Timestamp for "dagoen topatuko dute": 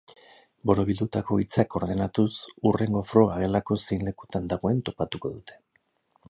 4.55-5.63